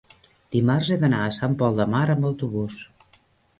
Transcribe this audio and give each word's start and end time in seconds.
dimarts 0.55 0.89
he 0.95 0.97
d'anar 1.03 1.19
a 1.27 1.35
Sant 1.37 1.55
Pol 1.61 1.79
de 1.83 1.89
Mar 1.93 2.03
amb 2.17 2.29
autobús. 2.33 2.83